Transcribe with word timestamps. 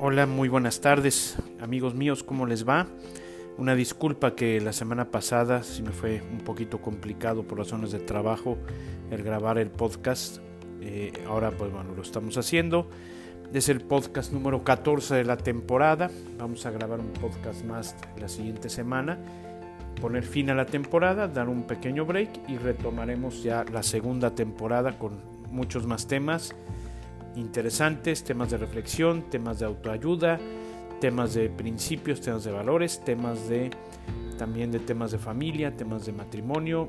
Hola, 0.00 0.26
muy 0.26 0.48
buenas 0.48 0.80
tardes, 0.80 1.36
amigos 1.60 1.96
míos, 1.96 2.22
¿cómo 2.22 2.46
les 2.46 2.68
va? 2.68 2.86
Una 3.56 3.74
disculpa 3.74 4.36
que 4.36 4.60
la 4.60 4.72
semana 4.72 5.10
pasada 5.10 5.64
sí 5.64 5.82
me 5.82 5.90
fue 5.90 6.22
un 6.30 6.38
poquito 6.38 6.80
complicado 6.80 7.42
por 7.42 7.58
razones 7.58 7.90
de 7.90 7.98
trabajo 7.98 8.58
el 9.10 9.24
grabar 9.24 9.58
el 9.58 9.72
podcast. 9.72 10.38
Eh, 10.80 11.12
ahora 11.26 11.50
pues 11.50 11.72
bueno, 11.72 11.96
lo 11.96 12.02
estamos 12.02 12.38
haciendo. 12.38 12.88
Es 13.52 13.68
el 13.68 13.80
podcast 13.80 14.32
número 14.32 14.62
14 14.62 15.16
de 15.16 15.24
la 15.24 15.36
temporada. 15.36 16.12
Vamos 16.38 16.64
a 16.64 16.70
grabar 16.70 17.00
un 17.00 17.12
podcast 17.14 17.64
más 17.64 17.96
la 18.20 18.28
siguiente 18.28 18.68
semana. 18.68 19.18
Poner 20.00 20.22
fin 20.22 20.48
a 20.50 20.54
la 20.54 20.66
temporada, 20.66 21.26
dar 21.26 21.48
un 21.48 21.64
pequeño 21.64 22.06
break 22.06 22.48
y 22.48 22.56
retomaremos 22.56 23.42
ya 23.42 23.64
la 23.72 23.82
segunda 23.82 24.32
temporada 24.32 24.96
con 24.96 25.20
muchos 25.50 25.88
más 25.88 26.06
temas 26.06 26.54
interesantes, 27.36 28.24
temas 28.24 28.50
de 28.50 28.58
reflexión, 28.58 29.30
temas 29.30 29.58
de 29.58 29.66
autoayuda, 29.66 30.38
temas 31.00 31.34
de 31.34 31.48
principios, 31.50 32.20
temas 32.20 32.44
de 32.44 32.52
valores, 32.52 33.00
temas 33.04 33.48
de 33.48 33.70
también 34.38 34.70
de 34.70 34.78
temas 34.78 35.10
de 35.10 35.18
familia, 35.18 35.72
temas 35.72 36.06
de 36.06 36.12
matrimonio, 36.12 36.88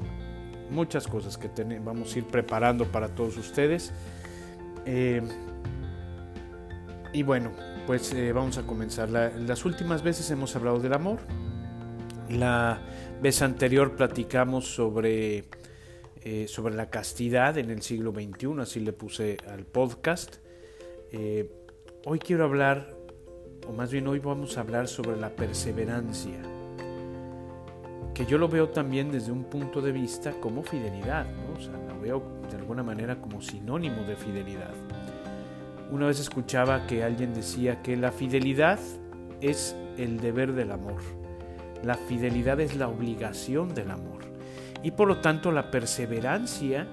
muchas 0.69 1.07
cosas 1.07 1.37
que 1.37 1.49
vamos 1.83 2.15
a 2.15 2.19
ir 2.19 2.25
preparando 2.25 2.85
para 2.85 3.09
todos 3.09 3.37
ustedes. 3.37 3.91
Eh, 4.85 5.21
y 7.11 7.23
bueno, 7.23 7.51
pues 7.87 8.13
eh, 8.13 8.31
vamos 8.31 8.57
a 8.57 8.63
comenzar. 8.63 9.09
las 9.09 9.65
últimas 9.65 10.03
veces 10.03 10.29
hemos 10.31 10.55
hablado 10.55 10.79
del 10.79 10.93
amor. 10.93 11.19
La 12.29 12.79
vez 13.21 13.41
anterior 13.41 13.95
platicamos 13.95 14.67
sobre 14.67 15.45
eh, 16.21 16.47
sobre 16.49 16.75
la 16.75 16.89
castidad 16.89 17.57
en 17.57 17.69
el 17.69 17.81
siglo 17.81 18.11
XXI, 18.11 18.59
así 18.59 18.81
le 18.81 18.91
puse 18.91 19.37
al 19.47 19.65
podcast. 19.65 20.35
Eh, 21.11 21.49
hoy 22.05 22.19
quiero 22.19 22.43
hablar, 22.43 22.93
o 23.65 23.71
más 23.71 23.89
bien 23.89 24.05
hoy 24.07 24.19
vamos 24.19 24.57
a 24.57 24.61
hablar 24.61 24.89
sobre 24.89 25.15
la 25.15 25.29
perseverancia, 25.29 26.41
que 28.13 28.25
yo 28.25 28.37
lo 28.37 28.49
veo 28.49 28.67
también 28.67 29.11
desde 29.13 29.31
un 29.31 29.45
punto 29.45 29.81
de 29.81 29.93
vista 29.93 30.33
como 30.41 30.61
fidelidad, 30.61 31.25
o 31.55 31.61
sea, 31.61 31.73
lo 31.87 32.01
veo 32.01 32.21
de 32.49 32.57
alguna 32.57 32.83
manera 32.83 33.21
como 33.21 33.41
sinónimo 33.41 34.03
de 34.03 34.17
fidelidad. 34.17 34.73
Una 35.89 36.07
vez 36.07 36.19
escuchaba 36.19 36.85
que 36.85 37.01
alguien 37.01 37.33
decía 37.33 37.81
que 37.81 37.95
la 37.95 38.11
fidelidad 38.11 38.79
es 39.39 39.73
el 39.97 40.19
deber 40.19 40.51
del 40.51 40.73
amor, 40.73 41.01
la 41.81 41.95
fidelidad 41.95 42.59
es 42.59 42.75
la 42.75 42.89
obligación 42.89 43.73
del 43.73 43.91
amor. 43.91 44.18
Y 44.83 44.91
por 44.91 45.07
lo 45.07 45.17
tanto 45.17 45.51
la 45.51 45.71
perseverancia 45.71 46.87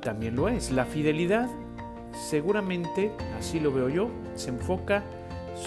también 0.00 0.36
lo 0.36 0.48
es. 0.48 0.70
La 0.70 0.84
fidelidad 0.84 1.48
seguramente, 2.28 3.12
así 3.38 3.60
lo 3.60 3.72
veo 3.72 3.88
yo, 3.88 4.10
se 4.34 4.50
enfoca 4.50 5.02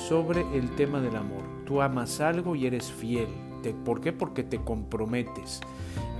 sobre 0.07 0.41
el 0.57 0.75
tema 0.75 1.01
del 1.01 1.15
amor. 1.15 1.43
Tú 1.65 1.81
amas 1.81 2.21
algo 2.21 2.55
y 2.55 2.65
eres 2.67 2.91
fiel. 2.91 3.27
¿Por 3.83 4.01
qué? 4.01 4.13
Porque 4.13 4.43
te 4.43 4.59
comprometes. 4.59 5.61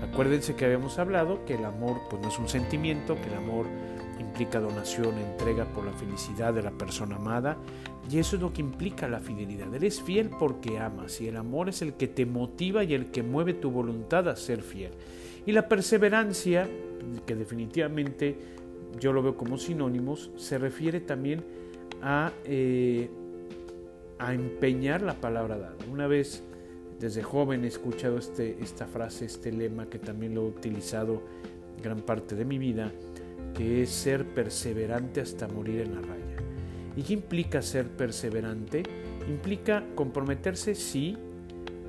Acuérdense 0.02 0.56
que 0.56 0.66
habíamos 0.66 1.00
hablado 1.00 1.46
que 1.46 1.56
el 1.56 1.66
amor 1.66 2.02
pues, 2.10 2.22
no 2.22 2.28
es 2.28 2.38
un 2.40 2.50
sentimiento, 2.50 3.16
que 3.16 3.28
el 3.28 3.36
amor 3.36 3.66
implica 4.20 4.60
donación, 4.60 5.18
entrega 5.18 5.66
por 5.66 5.86
la 5.86 5.94
felicidad 5.94 6.54
de 6.54 6.64
la 6.64 6.72
persona 6.72 7.16
amada. 7.16 7.58
Y 8.10 8.20
eso 8.20 8.36
es 8.38 8.42
lo 8.42 8.54
que 8.54 8.62
implica 8.62 9.08
la 9.08 9.20
fidelidad. 9.20 9.74
Eres 9.74 10.02
fiel 10.02 10.30
porque 10.30 10.80
amas 10.80 11.20
y 11.20 11.28
el 11.28 11.38
amor 11.38 11.70
es 11.70 11.82
el 11.82 11.94
que 11.94 12.08
te 12.08 12.26
motiva 12.26 12.84
y 12.84 12.94
el 12.94 13.12
que 13.12 13.24
mueve 13.24 13.54
tu 13.54 13.70
voluntad 13.70 14.30
a 14.30 14.36
ser 14.36 14.62
fiel. 14.62 14.92
Y 15.46 15.52
la 15.52 15.68
perseverancia, 15.68 16.68
que 17.26 17.36
definitivamente 17.36 18.38
yo 19.00 19.14
lo 19.14 19.22
veo 19.22 19.36
como 19.36 19.58
sinónimos, 19.58 20.32
se 20.38 20.58
refiere 20.58 21.02
también 21.02 21.44
a, 22.02 22.32
eh, 22.46 23.10
a 24.20 24.34
empeñar 24.34 25.02
la 25.02 25.16
palabra 25.16 25.58
dada. 25.58 25.76
Una 25.92 26.08
vez 26.08 26.44
desde 27.00 27.24
joven 27.24 27.64
he 27.64 27.68
escuchado 27.68 28.18
este, 28.18 28.58
esta 28.62 28.88
frase, 28.88 29.26
este 29.26 29.52
lema 29.52 29.88
que 29.88 30.00
también 30.00 30.34
lo 30.34 30.44
he 30.44 30.48
utilizado 30.48 31.22
gran 31.82 32.02
parte 32.02 32.36
de 32.36 32.44
mi 32.44 32.58
vida, 32.58 32.92
que 33.58 33.82
es 33.82 33.90
ser 33.90 34.24
perseverante 34.24 35.20
hasta 35.20 35.48
morir 35.48 35.82
en 35.82 35.96
la 35.96 36.02
raya. 36.02 36.36
¿Y 36.96 37.02
qué 37.02 37.14
implica 37.14 37.64
ser 37.64 37.88
perseverante? 37.88 38.84
Implica 39.28 39.84
comprometerse, 39.96 40.76
sí, 40.76 41.18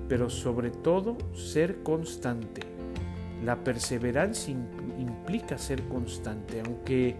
pero 0.08 0.30
sobre 0.30 0.70
todo 0.70 1.18
ser 1.34 1.82
constante. 1.82 2.62
La 3.44 3.62
perseverancia 3.62 4.54
implica 4.98 5.58
ser 5.58 5.82
constante, 5.84 6.62
aunque 6.64 7.16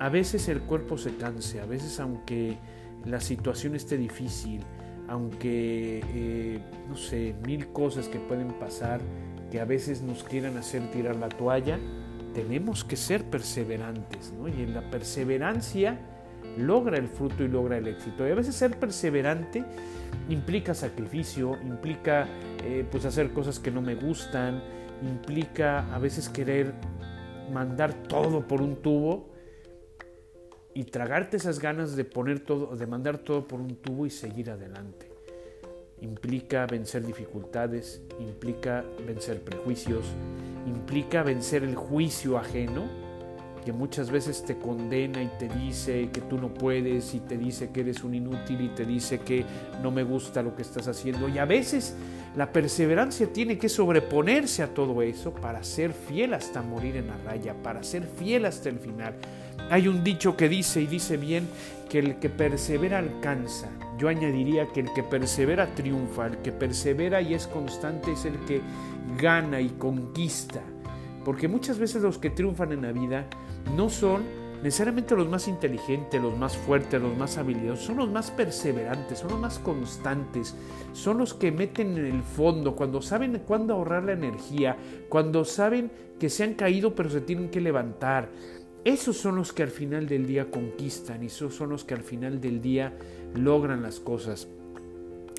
a 0.00 0.08
veces 0.08 0.48
el 0.48 0.60
cuerpo 0.62 0.98
se 0.98 1.14
canse, 1.14 1.60
a 1.60 1.66
veces 1.66 2.00
aunque 2.00 2.58
la 3.04 3.20
situación 3.20 3.76
esté 3.76 3.96
difícil, 3.96 4.60
aunque, 5.08 6.02
eh, 6.04 6.60
no 6.88 6.96
sé, 6.96 7.36
mil 7.46 7.68
cosas 7.68 8.08
que 8.08 8.18
pueden 8.18 8.48
pasar, 8.48 9.00
que 9.52 9.60
a 9.60 9.64
veces 9.64 10.02
nos 10.02 10.24
quieran 10.24 10.56
hacer 10.56 10.90
tirar 10.90 11.14
la 11.14 11.28
toalla, 11.28 11.78
tenemos 12.36 12.84
que 12.84 12.96
ser 12.96 13.24
perseverantes, 13.24 14.30
¿no? 14.34 14.46
Y 14.46 14.60
en 14.60 14.74
la 14.74 14.90
perseverancia 14.90 15.98
logra 16.58 16.98
el 16.98 17.08
fruto 17.08 17.42
y 17.42 17.48
logra 17.48 17.78
el 17.78 17.88
éxito. 17.88 18.28
Y 18.28 18.30
a 18.30 18.34
veces 18.34 18.54
ser 18.54 18.78
perseverante 18.78 19.64
implica 20.28 20.74
sacrificio, 20.74 21.56
implica 21.62 22.28
eh, 22.62 22.84
pues 22.90 23.06
hacer 23.06 23.32
cosas 23.32 23.58
que 23.58 23.70
no 23.70 23.80
me 23.80 23.94
gustan, 23.94 24.62
implica 25.00 25.90
a 25.94 25.98
veces 25.98 26.28
querer 26.28 26.74
mandar 27.50 27.94
todo 28.02 28.46
por 28.46 28.60
un 28.60 28.76
tubo 28.82 29.30
y 30.74 30.84
tragarte 30.84 31.38
esas 31.38 31.58
ganas 31.58 31.96
de 31.96 32.04
poner 32.04 32.40
todo, 32.40 32.76
de 32.76 32.86
mandar 32.86 33.16
todo 33.16 33.48
por 33.48 33.62
un 33.62 33.76
tubo 33.76 34.04
y 34.04 34.10
seguir 34.10 34.50
adelante. 34.50 35.10
Implica 36.02 36.66
vencer 36.66 37.06
dificultades, 37.06 38.02
implica 38.20 38.84
vencer 39.06 39.42
prejuicios, 39.42 40.04
implica 40.66 41.22
vencer 41.22 41.62
el 41.64 41.74
juicio 41.74 42.36
ajeno, 42.36 43.06
que 43.64 43.72
muchas 43.72 44.12
veces 44.12 44.44
te 44.44 44.58
condena 44.58 45.20
y 45.20 45.28
te 45.40 45.48
dice 45.48 46.08
que 46.12 46.20
tú 46.20 46.38
no 46.38 46.54
puedes 46.54 47.14
y 47.14 47.18
te 47.18 47.36
dice 47.36 47.70
que 47.70 47.80
eres 47.80 48.04
un 48.04 48.14
inútil 48.14 48.60
y 48.60 48.68
te 48.68 48.84
dice 48.84 49.18
que 49.18 49.44
no 49.82 49.90
me 49.90 50.04
gusta 50.04 50.40
lo 50.40 50.54
que 50.54 50.62
estás 50.62 50.86
haciendo. 50.86 51.28
Y 51.28 51.38
a 51.38 51.44
veces 51.46 51.96
la 52.36 52.52
perseverancia 52.52 53.32
tiene 53.32 53.58
que 53.58 53.68
sobreponerse 53.68 54.62
a 54.62 54.72
todo 54.72 55.02
eso 55.02 55.34
para 55.34 55.64
ser 55.64 55.92
fiel 55.92 56.34
hasta 56.34 56.62
morir 56.62 56.96
en 56.96 57.08
la 57.08 57.16
raya, 57.24 57.54
para 57.60 57.82
ser 57.82 58.04
fiel 58.04 58.44
hasta 58.44 58.68
el 58.68 58.78
final. 58.78 59.14
Hay 59.68 59.88
un 59.88 60.04
dicho 60.04 60.36
que 60.36 60.48
dice 60.48 60.80
y 60.80 60.86
dice 60.86 61.16
bien 61.16 61.48
que 61.88 61.98
el 61.98 62.20
que 62.20 62.28
persevera 62.28 62.98
alcanza. 62.98 63.68
Yo 63.98 64.08
añadiría 64.08 64.66
que 64.68 64.80
el 64.80 64.92
que 64.92 65.02
persevera 65.02 65.74
triunfa, 65.74 66.26
el 66.26 66.38
que 66.38 66.52
persevera 66.52 67.20
y 67.22 67.34
es 67.34 67.46
constante 67.46 68.12
es 68.12 68.24
el 68.24 68.38
que 68.46 68.60
gana 69.18 69.60
y 69.60 69.70
conquista. 69.70 70.60
Porque 71.24 71.48
muchas 71.48 71.78
veces 71.78 72.02
los 72.02 72.18
que 72.18 72.30
triunfan 72.30 72.72
en 72.72 72.82
la 72.82 72.92
vida 72.92 73.26
no 73.74 73.88
son 73.88 74.22
necesariamente 74.62 75.16
los 75.16 75.28
más 75.28 75.48
inteligentes, 75.48 76.20
los 76.20 76.36
más 76.36 76.56
fuertes, 76.56 77.00
los 77.00 77.16
más 77.16 77.38
habilidosos, 77.38 77.84
son 77.84 77.96
los 77.96 78.10
más 78.10 78.30
perseverantes, 78.30 79.18
son 79.18 79.30
los 79.30 79.40
más 79.40 79.58
constantes, 79.58 80.54
son 80.92 81.18
los 81.18 81.34
que 81.34 81.52
meten 81.52 81.96
en 81.98 82.06
el 82.06 82.22
fondo, 82.22 82.74
cuando 82.74 83.02
saben 83.02 83.42
cuándo 83.46 83.74
ahorrar 83.74 84.04
la 84.04 84.12
energía, 84.12 84.76
cuando 85.08 85.44
saben 85.44 85.90
que 86.18 86.30
se 86.30 86.44
han 86.44 86.54
caído 86.54 86.94
pero 86.94 87.10
se 87.10 87.20
tienen 87.20 87.50
que 87.50 87.60
levantar. 87.60 88.28
Esos 88.86 89.16
son 89.16 89.34
los 89.34 89.52
que 89.52 89.64
al 89.64 89.72
final 89.72 90.06
del 90.06 90.28
día 90.28 90.48
conquistan 90.48 91.24
y 91.24 91.26
esos 91.26 91.56
son 91.56 91.70
los 91.70 91.82
que 91.82 91.94
al 91.94 92.04
final 92.04 92.40
del 92.40 92.62
día 92.62 92.96
logran 93.34 93.82
las 93.82 93.98
cosas. 93.98 94.46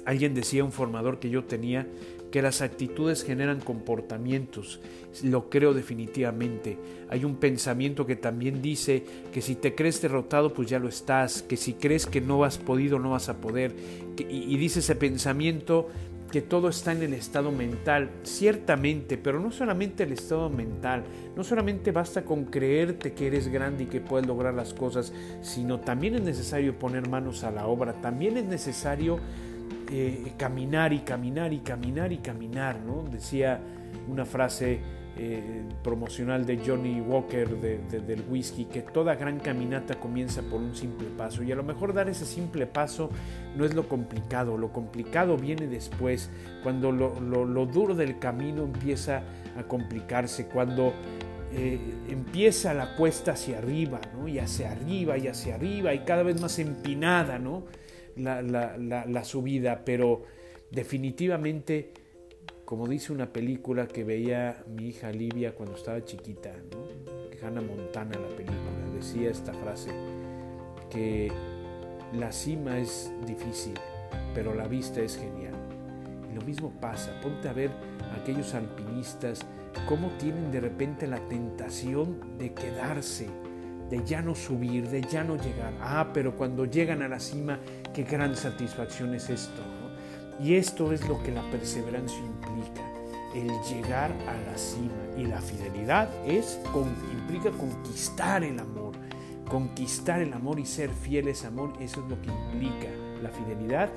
Alguien 0.04 0.34
decía, 0.34 0.66
un 0.66 0.74
formador 0.74 1.18
que 1.20 1.30
yo 1.30 1.46
tenía, 1.46 1.88
que 2.30 2.42
las 2.42 2.62
actitudes 2.62 3.24
generan 3.24 3.62
comportamientos. 3.62 4.82
Lo 5.24 5.50
creo 5.50 5.74
definitivamente. 5.74 6.78
Hay 7.08 7.24
un 7.24 7.38
pensamiento 7.38 8.06
que 8.06 8.18
también 8.18 8.62
dice 8.62 9.06
que 9.32 9.42
si 9.42 9.56
te 9.56 9.76
crees 9.76 10.02
derrotado, 10.02 10.54
pues 10.54 10.68
ya 10.68 10.78
lo 10.78 10.90
estás, 10.90 11.42
que 11.42 11.56
si 11.56 11.72
crees 11.72 12.06
que 12.06 12.20
no 12.20 12.44
has 12.44 12.58
podido, 12.58 13.00
no 13.00 13.12
vas 13.12 13.30
a 13.30 13.38
poder. 13.38 13.74
Y, 14.18 14.58
dice 14.58 14.80
ese 14.80 14.96
pensamiento 14.98 15.88
que 16.32 16.42
todo 16.42 16.70
está 16.70 16.92
en 16.92 17.04
el 17.04 17.14
estado 17.14 17.52
mental, 17.52 18.10
ciertamente, 18.24 19.18
pero 19.18 19.40
no 19.40 19.52
solamente 19.52 20.04
el 20.04 20.12
estado 20.12 20.50
mental, 20.50 21.04
no 21.36 21.44
solamente 21.44 21.92
basta 21.92 22.24
con 22.24 22.46
creerte 22.46 23.14
que 23.14 23.28
eres 23.28 23.48
grande 23.48 23.86
y 23.86 23.88
que 23.88 24.02
puedes 24.02 24.28
lograr 24.28 24.54
las 24.54 24.74
cosas, 24.74 25.14
sino 25.42 25.80
también 25.80 26.16
es 26.16 26.22
necesario 26.22 26.78
poner 26.78 27.08
manos 27.08 27.44
a 27.44 27.52
la 27.52 27.68
obra, 27.68 27.94
también 27.94 28.38
es 28.38 28.46
necesario 28.46 29.20
eh, 29.90 30.34
caminar 30.38 30.92
y 30.92 31.00
caminar 31.00 31.54
y 31.54 31.60
caminar 31.60 32.12
y 32.12 32.18
caminar, 32.18 32.80
¿no? 32.82 33.04
Decía 33.10 33.62
una 34.10 34.26
frase 34.26 34.82
eh, 35.20 35.64
promocional 35.84 36.46
de 36.46 36.60
Johnny 36.64 37.02
Walker 37.02 37.50
del 37.50 38.24
whisky, 38.30 38.66
que 38.66 38.82
toda 38.82 39.16
gran 39.16 39.40
caminata 39.40 40.00
comienza 40.00 40.44
por 40.44 40.62
un 40.62 40.76
simple 40.76 41.08
paso. 41.18 41.42
Y 41.42 41.52
a 41.52 41.56
lo 41.56 41.64
mejor 41.64 41.94
dar 41.94 42.08
ese 42.08 42.26
simple 42.26 42.68
paso 42.68 43.10
no 43.56 43.66
es 43.66 43.74
lo 43.74 43.88
complicado, 43.88 44.58
lo 44.58 44.72
complicado 44.72 45.36
viene 45.36 45.66
después, 45.66 46.30
cuando 46.62 46.92
lo, 46.92 47.66
duro 47.66 47.96
del 47.96 48.20
camino 48.20 48.64
empieza 48.64 49.24
a 49.58 49.64
complicarse, 49.64 50.46
cuando 50.46 50.94
eh, 51.52 51.80
empieza 52.10 52.76
la 52.76 52.96
cuesta 52.96 53.32
hacia 53.32 53.58
arriba, 53.58 54.00
¿no? 54.16 54.28
Y 54.28 54.38
hacia 54.38 54.72
arriba 54.72 55.18
y 55.18 55.28
hacia 55.28 55.56
arriba 55.56 55.96
y 55.96 56.00
cada 56.00 56.22
vez 56.22 56.40
más 56.40 56.60
empinada, 56.60 57.40
¿no? 57.40 57.64
la, 58.18 58.42
la 58.42 59.24
subida, 59.24 59.84
pero 59.86 60.24
definitivamente 60.72 61.92
como 62.68 62.86
dice 62.86 63.14
una 63.14 63.32
película 63.32 63.88
que 63.88 64.04
veía 64.04 64.62
mi 64.68 64.90
hija 64.90 65.10
Livia 65.10 65.56
cuando 65.56 65.78
estaba 65.78 66.04
chiquita, 66.04 66.52
¿no? 66.74 66.84
Hannah 67.42 67.62
Montana 67.62 68.20
la 68.20 68.28
película, 68.36 68.58
decía 68.94 69.32
esta 69.32 69.54
frase, 69.54 69.90
que 70.90 71.32
la 72.12 72.30
cima 72.34 72.78
es 72.78 73.10
difícil, 73.26 73.74
pero 74.34 74.54
la 74.54 74.68
vista 74.68 75.00
es 75.00 75.16
genial. 75.16 75.54
Y 76.30 76.36
lo 76.36 76.42
mismo 76.42 76.74
pasa, 76.82 77.18
ponte 77.22 77.48
a 77.48 77.54
ver 77.54 77.72
a 78.12 78.20
aquellos 78.22 78.54
alpinistas, 78.54 79.46
cómo 79.88 80.10
tienen 80.18 80.52
de 80.52 80.60
repente 80.60 81.08
la 81.08 81.26
tentación 81.30 82.38
de 82.38 82.54
quedarse, 82.54 83.30
de 83.90 84.04
ya 84.04 84.22
no 84.22 84.36
subir, 84.36 84.90
de 84.90 85.04
ya 85.04 85.24
no 85.24 85.38
llegar. 85.38 85.74
Ah, 85.80 86.10
pero 86.14 86.36
cuando 86.36 86.66
llegan 86.66 87.02
a 87.02 87.08
la 87.08 87.22
cima, 87.22 87.62
qué 87.94 88.04
gran 88.04 88.36
satisfacción 88.36 89.16
es 89.16 89.30
esto. 89.30 89.62
Y 90.44 90.56
esto 90.56 90.92
es 90.92 91.08
lo 91.08 91.24
que 91.24 91.32
la 91.32 91.50
perseverancia 91.50 92.20
el 93.36 93.50
llegar 93.64 94.12
a 94.28 94.50
la 94.50 94.58
cima. 94.58 94.94
Y 95.18 95.26
la 95.26 95.42
fidelidad 95.42 96.10
es, 96.26 96.60
implica 97.12 97.52
conquistar 97.52 98.44
el 98.44 98.60
amor, 98.60 98.94
conquistar 99.50 100.22
el 100.22 100.34
amor 100.34 100.60
y 100.60 100.66
ser 100.66 100.90
fiel 100.90 101.28
a 101.28 101.32
ese 101.32 101.48
amor, 101.48 101.74
eso 101.80 102.02
es 102.04 102.10
lo 102.10 102.22
que 102.22 102.30
implica 102.30 102.88
la 103.22 103.30
fidelidad 103.30 103.90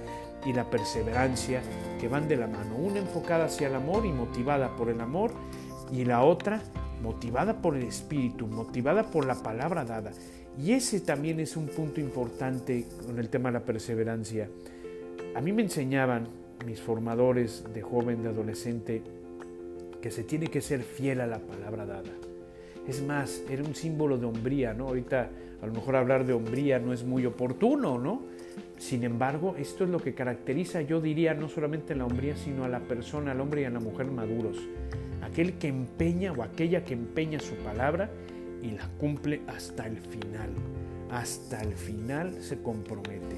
y 0.44 0.52
la 0.52 0.68
perseverancia 0.70 1.62
que 2.00 2.08
van 2.08 2.28
de 2.28 2.36
la 2.36 2.46
mano, 2.46 2.76
una 2.76 2.98
enfocada 2.98 3.46
hacia 3.46 3.68
el 3.68 3.74
amor 3.74 4.06
y 4.06 4.12
motivada 4.12 4.74
por 4.76 4.88
el 4.88 5.00
amor 5.00 5.32
y 5.92 6.04
la 6.04 6.22
otra 6.22 6.62
motivada 7.02 7.60
por 7.60 7.76
el 7.76 7.84
espíritu, 7.84 8.46
motivada 8.46 9.10
por 9.10 9.26
la 9.26 9.34
palabra 9.34 9.84
dada. 9.84 10.12
Y 10.58 10.72
ese 10.72 11.00
también 11.00 11.40
es 11.40 11.56
un 11.56 11.66
punto 11.66 12.00
importante 12.00 12.86
con 13.06 13.18
el 13.18 13.28
tema 13.28 13.50
de 13.50 13.58
la 13.58 13.64
perseverancia. 13.64 14.48
A 15.34 15.40
mí 15.40 15.52
me 15.52 15.62
enseñaban 15.62 16.26
mis 16.66 16.80
formadores 16.80 17.64
de 17.72 17.82
joven, 17.82 18.22
de 18.22 18.28
adolescente, 18.28 19.02
que 20.00 20.10
se 20.10 20.24
tiene 20.24 20.48
que 20.48 20.60
ser 20.60 20.82
fiel 20.82 21.20
a 21.20 21.26
la 21.26 21.38
palabra 21.38 21.86
dada. 21.86 22.10
Es 22.86 23.02
más, 23.02 23.42
era 23.48 23.62
un 23.62 23.74
símbolo 23.74 24.18
de 24.18 24.26
hombría, 24.26 24.72
¿no? 24.74 24.88
Ahorita 24.88 25.30
a 25.62 25.66
lo 25.66 25.72
mejor 25.72 25.96
hablar 25.96 26.24
de 26.24 26.32
hombría 26.32 26.78
no 26.78 26.92
es 26.92 27.04
muy 27.04 27.26
oportuno, 27.26 27.98
¿no? 27.98 28.22
Sin 28.78 29.04
embargo, 29.04 29.54
esto 29.58 29.84
es 29.84 29.90
lo 29.90 29.98
que 29.98 30.14
caracteriza, 30.14 30.80
yo 30.80 31.00
diría, 31.00 31.34
no 31.34 31.48
solamente 31.48 31.94
la 31.94 32.06
hombría, 32.06 32.36
sino 32.36 32.64
a 32.64 32.68
la 32.68 32.80
persona, 32.80 33.32
al 33.32 33.40
hombre 33.40 33.62
y 33.62 33.64
a 33.64 33.70
la 33.70 33.80
mujer 33.80 34.06
maduros. 34.06 34.56
Aquel 35.22 35.58
que 35.58 35.68
empeña 35.68 36.32
o 36.32 36.42
aquella 36.42 36.84
que 36.84 36.94
empeña 36.94 37.40
su 37.40 37.54
palabra 37.56 38.10
y 38.62 38.70
la 38.70 38.88
cumple 38.98 39.42
hasta 39.46 39.86
el 39.86 39.98
final. 39.98 40.50
Hasta 41.10 41.60
el 41.60 41.74
final 41.74 42.34
se 42.40 42.62
compromete. 42.62 43.36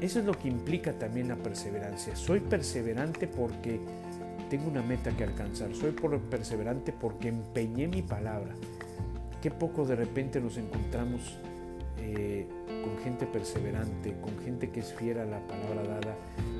Eso 0.00 0.18
es 0.18 0.24
lo 0.24 0.32
que 0.32 0.48
implica 0.48 0.92
también 0.92 1.28
la 1.28 1.36
perseverancia. 1.36 2.14
Soy 2.16 2.40
perseverante 2.40 3.26
porque 3.26 3.80
tengo 4.50 4.68
una 4.68 4.82
meta 4.82 5.10
que 5.16 5.24
alcanzar. 5.24 5.74
Soy 5.74 5.92
perseverante 6.30 6.92
porque 6.92 7.28
empeñé 7.28 7.88
mi 7.88 8.02
palabra. 8.02 8.54
Qué 9.42 9.50
poco 9.50 9.86
de 9.86 9.96
repente 9.96 10.40
nos 10.40 10.56
encontramos 10.56 11.38
eh, 11.98 12.46
con 12.84 12.98
gente 12.98 13.26
perseverante, 13.26 14.14
con 14.20 14.38
gente 14.44 14.70
que 14.70 14.80
es 14.80 14.92
fiel 14.92 15.18
a 15.18 15.24
la 15.24 15.40
palabra 15.46 15.82
dada. 15.82 16.16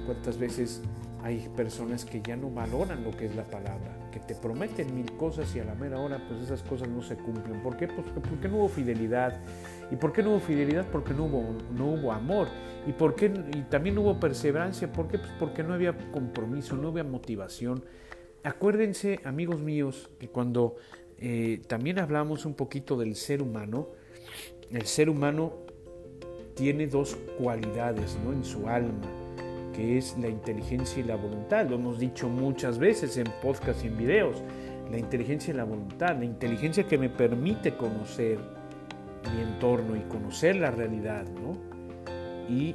Cuántas 0.07 0.39
veces 0.39 0.83
hay 1.23 1.49
personas 1.57 2.05
que 2.05 2.23
ya 2.23 2.37
no 2.37 2.51
valoran 2.51 3.05
lo 3.05 3.11
que 3.11 3.27
es 3.27 3.35
la 3.35 3.45
palabra, 3.45 3.96
que 4.17 4.35
te 4.35 4.35
prometen 4.35 4.95
mil 4.95 5.13
cosas 5.13 5.55
y 5.55 5.61
a 5.61 5.65
la 5.65 5.75
mera 5.75 6.01
hora 6.01 6.19
pues 6.27 6.41
esas 6.41 6.63
cosas 6.63 6.89
no 6.89 7.03
se 7.03 7.17
cumplen. 7.17 7.63
¿Por 7.63 7.77
qué? 7.77 7.87
Pues 7.87 8.07
porque 8.29 8.49
no 8.49 8.57
hubo 8.57 8.69
fidelidad. 8.69 9.39
¿Y 9.91 9.97
por 9.97 10.13
qué 10.13 10.23
no 10.23 10.31
hubo 10.31 10.41
fidelidad? 10.41 10.87
Porque 10.91 11.13
no 11.13 11.27
hubo, 11.27 11.45
no 11.77 11.91
hubo 11.91 12.13
amor. 12.13 12.49
¿Y, 12.87 12.93
por 12.93 13.15
qué, 13.15 13.27
y 13.27 13.63
también 13.63 13.99
hubo 13.99 14.19
perseverancia. 14.19 14.91
¿Por 14.91 15.09
qué? 15.09 15.19
Pues 15.19 15.31
porque 15.39 15.63
no 15.63 15.75
había 15.75 15.95
compromiso, 16.13 16.77
no 16.77 16.89
había 16.89 17.05
motivación. 17.05 17.85
Acuérdense, 18.43 19.21
amigos 19.25 19.61
míos, 19.61 20.09
que 20.19 20.29
cuando 20.29 20.77
eh, 21.19 21.61
también 21.67 21.99
hablamos 21.99 22.47
un 22.47 22.55
poquito 22.55 22.97
del 22.97 23.17
ser 23.17 23.43
humano, 23.43 23.89
el 24.71 24.87
ser 24.87 25.11
humano 25.11 25.53
tiene 26.55 26.87
dos 26.87 27.19
cualidades 27.39 28.17
¿no? 28.25 28.33
en 28.33 28.45
su 28.45 28.67
alma 28.67 29.26
que 29.77 29.99
es 29.99 30.17
la 30.19 30.29
inteligencia 30.29 31.01
y 31.01 31.05
la 31.05 31.17
voluntad. 31.17 31.69
Lo 31.69 31.77
hemos 31.77 31.99
dicho 31.99 32.29
muchas 32.29 32.79
veces 32.79 33.19
en 33.19 33.27
podcast 33.43 33.85
y 33.85 33.89
en 33.89 33.99
videos. 33.99 34.43
La 34.91 34.99
inteligencia 34.99 35.53
y 35.53 35.57
la 35.57 35.65
voluntad. 35.65 36.17
La 36.17 36.25
inteligencia 36.25 36.85
que 36.85 36.97
me 36.97 37.11
permite 37.11 37.77
conocer 37.77 38.39
mi 39.35 39.43
entorno 39.43 39.95
y 39.95 40.01
conocer 40.09 40.57
la 40.57 40.71
realidad, 40.71 41.27
¿no? 41.27 41.59
Y 42.49 42.75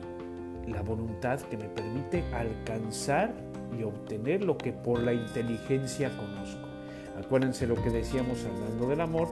la 0.68 0.84
voluntad 0.84 1.40
que 1.42 1.58
me 1.58 1.70
permite 1.70 2.24
alcanzar 2.34 3.34
y 3.78 3.84
obtener 3.84 4.44
lo 4.44 4.58
que 4.58 4.72
por 4.72 5.02
la 5.02 5.14
inteligencia 5.14 6.10
conozco. 6.10 6.68
Acuérdense 7.18 7.66
lo 7.66 7.76
que 7.76 7.90
decíamos 7.90 8.46
hablando 8.46 8.88
del 8.88 9.02
amor, 9.02 9.30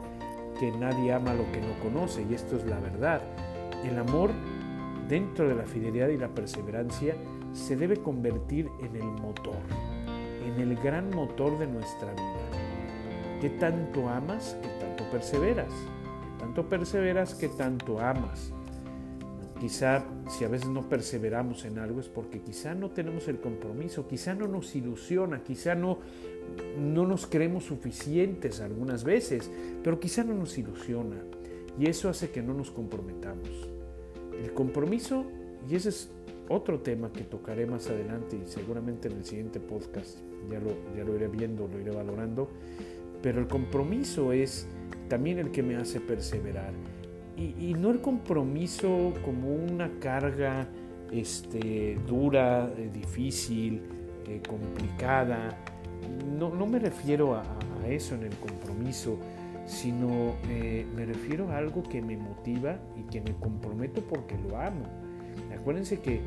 que 0.59 0.71
nadie 0.71 1.13
ama 1.13 1.33
lo 1.33 1.49
que 1.51 1.61
no 1.61 1.77
conoce, 1.83 2.25
y 2.29 2.33
esto 2.33 2.55
es 2.55 2.65
la 2.65 2.79
verdad. 2.79 3.21
El 3.83 3.97
amor, 3.99 4.31
dentro 5.07 5.47
de 5.47 5.55
la 5.55 5.65
fidelidad 5.65 6.09
y 6.09 6.17
la 6.17 6.29
perseverancia, 6.29 7.15
se 7.53 7.75
debe 7.75 7.97
convertir 7.97 8.69
en 8.81 8.95
el 8.95 9.03
motor, 9.03 9.57
en 10.45 10.61
el 10.61 10.75
gran 10.77 11.09
motor 11.09 11.57
de 11.59 11.67
nuestra 11.67 12.11
vida. 12.13 13.39
¿Qué 13.41 13.49
tanto 13.49 14.09
amas? 14.09 14.57
¿Qué 14.61 14.67
tanto 14.79 15.03
perseveras? 15.11 15.71
¿Qué 15.71 16.39
tanto 16.39 16.69
perseveras? 16.69 17.35
¿Qué 17.35 17.47
tanto 17.49 17.99
amas? 17.99 18.51
Quizá 19.59 20.05
si 20.29 20.45
a 20.45 20.47
veces 20.47 20.69
no 20.69 20.87
perseveramos 20.87 21.65
en 21.65 21.79
algo 21.79 21.99
es 21.99 22.07
porque 22.07 22.41
quizá 22.41 22.73
no 22.73 22.91
tenemos 22.91 23.27
el 23.27 23.39
compromiso, 23.39 24.07
quizá 24.07 24.33
no 24.33 24.47
nos 24.47 24.73
ilusiona, 24.75 25.43
quizá 25.43 25.75
no, 25.75 25.99
no 26.77 27.05
nos 27.05 27.27
creemos 27.27 27.65
suficientes 27.65 28.61
algunas 28.61 29.03
veces, 29.03 29.51
pero 29.83 29.99
quizá 29.99 30.23
no 30.23 30.33
nos 30.33 30.57
ilusiona 30.57 31.17
y 31.77 31.87
eso 31.87 32.09
hace 32.09 32.29
que 32.29 32.41
no 32.41 32.53
nos 32.53 32.71
comprometamos. 32.71 33.69
El 34.41 34.53
compromiso, 34.53 35.25
y 35.69 35.75
ese 35.75 35.89
es 35.89 36.09
otro 36.49 36.79
tema 36.79 37.11
que 37.13 37.23
tocaré 37.23 37.65
más 37.65 37.89
adelante 37.89 38.37
y 38.43 38.47
seguramente 38.47 39.07
en 39.07 39.17
el 39.17 39.25
siguiente 39.25 39.59
podcast 39.59 40.19
ya 40.51 40.59
lo, 40.59 40.71
ya 40.95 41.03
lo 41.03 41.15
iré 41.15 41.27
viendo, 41.27 41.67
lo 41.67 41.79
iré 41.79 41.91
valorando, 41.91 42.49
pero 43.21 43.39
el 43.39 43.47
compromiso 43.47 44.33
es 44.33 44.67
también 45.07 45.37
el 45.37 45.51
que 45.51 45.63
me 45.63 45.75
hace 45.75 46.01
perseverar. 46.01 46.73
Y, 47.37 47.73
no 47.73 47.89
el 47.89 48.01
compromiso 48.01 49.13
como 49.23 49.55
una 49.55 49.89
carga 50.01 50.67
este, 51.09 51.97
dura, 52.05 52.69
eh, 52.77 52.89
difícil, 52.93 53.81
eh, 54.27 54.41
complicada. 54.45 55.57
No, 56.37 56.53
no, 56.53 56.67
me 56.67 56.79
refiero 56.79 57.35
a, 57.35 57.43
eso 57.87 58.15
en 58.15 58.23
el 58.23 58.35
compromiso, 58.35 59.17
sino 59.65 60.35
eh, 60.49 60.85
me 60.93 61.05
refiero 61.05 61.49
a 61.49 61.57
algo 61.59 61.81
que 61.81 62.01
me 62.01 62.17
motiva 62.17 62.77
y 62.97 63.03
que 63.03 63.21
me 63.21 63.33
comprometo 63.35 64.01
porque 64.01 64.37
lo 64.37 64.57
amo 64.57 64.83
Acuérdense 65.59 65.99
que 65.99 66.21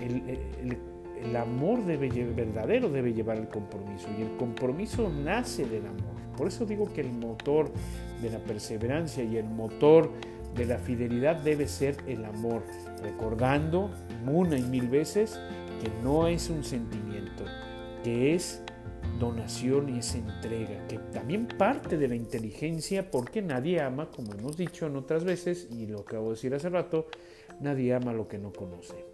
el, 0.00 1.36
amor 1.36 1.84
debe, 1.84 2.08
verdadero 2.08 2.88
debe 2.88 3.12
llevar 3.12 3.36
el 3.36 3.48
compromiso 3.48 4.08
y 4.18 4.22
el 4.22 4.36
compromiso 4.36 5.10
nace 5.10 5.66
del 5.66 5.86
amor. 5.86 6.14
Por 6.36 6.48
eso 6.48 6.64
digo 6.64 6.92
que 6.92 7.02
el 7.02 7.12
motor 7.12 7.70
de 8.22 8.30
la 8.30 8.38
perseverancia 8.38 9.22
y 9.22 9.36
el 9.36 9.44
motor 9.44 10.10
de 10.56 10.64
la 10.64 10.78
fidelidad 10.78 11.36
debe 11.36 11.68
ser 11.68 11.96
el 12.06 12.24
amor, 12.24 12.62
recordando 13.02 13.90
una 14.26 14.58
y 14.58 14.62
mil 14.62 14.88
veces 14.88 15.38
que 15.82 15.90
no 16.02 16.26
es 16.26 16.50
un 16.50 16.64
sentimiento, 16.64 17.44
que 18.02 18.34
es 18.34 18.62
donación 19.18 19.94
y 19.94 19.98
es 19.98 20.14
entrega, 20.14 20.86
que 20.88 20.98
también 21.12 21.46
parte 21.46 21.98
de 21.98 22.08
la 22.08 22.14
inteligencia 22.14 23.10
porque 23.10 23.42
nadie 23.42 23.80
ama, 23.80 24.10
como 24.10 24.32
hemos 24.32 24.56
dicho 24.56 24.86
en 24.86 24.96
otras 24.96 25.24
veces 25.24 25.68
y 25.70 25.86
lo 25.86 26.00
acabo 26.00 26.26
de 26.26 26.30
decir 26.30 26.54
hace 26.54 26.70
rato, 26.70 27.06
Nadie 27.60 27.92
ama 27.92 28.14
lo 28.14 28.26
que 28.26 28.38
no 28.38 28.52
conoce. 28.52 29.04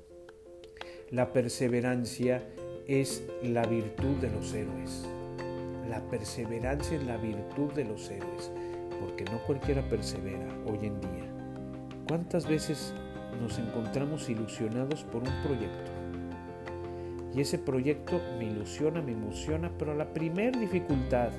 La 1.13 1.33
perseverancia 1.33 2.43
es 2.89 3.23
la 3.41 3.65
virtud 3.65 4.17
de 4.17 4.29
los 4.29 4.53
héroes. 4.53 5.07
La 5.89 6.01
perseverancia 6.11 6.97
es 6.97 7.05
la 7.05 7.17
virtud 7.17 7.73
de 7.75 7.85
los 7.85 8.11
héroes, 8.11 8.51
porque 8.99 9.23
no 9.27 9.39
cualquiera 9.47 9.89
persevera 9.89 10.49
hoy 10.67 10.85
en 10.85 11.01
día. 11.01 11.31
¿Cuántas 12.09 12.49
veces 12.49 12.93
nos 13.41 13.57
encontramos 13.61 14.29
ilusionados 14.29 15.05
por 15.05 15.23
un 15.23 15.43
proyecto? 15.45 15.93
Y 17.37 17.41
ese 17.41 17.59
proyecto 17.59 18.21
me 18.41 18.47
ilusiona, 18.47 19.01
me 19.01 19.13
emociona, 19.13 19.71
pero 19.79 19.93
a 19.93 19.95
la 19.95 20.13
primera 20.13 20.59
dificultad, 20.59 21.31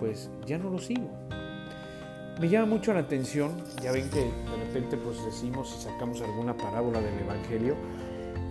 pues 0.00 0.28
ya 0.44 0.58
no 0.58 0.70
lo 0.70 0.78
sigo 0.78 1.08
me 2.40 2.50
llama 2.50 2.66
mucho 2.66 2.92
la 2.92 3.00
atención, 3.00 3.56
ya 3.82 3.92
ven 3.92 4.10
que 4.10 4.20
de 4.20 4.64
repente 4.66 4.96
pues 4.98 5.24
decimos 5.24 5.74
y 5.78 5.82
sacamos 5.82 6.20
alguna 6.20 6.54
parábola 6.54 7.00
del 7.00 7.18
Evangelio, 7.20 7.76